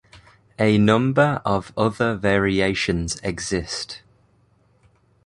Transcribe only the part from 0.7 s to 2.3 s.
number of other